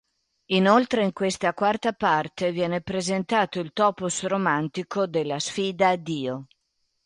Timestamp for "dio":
5.95-6.47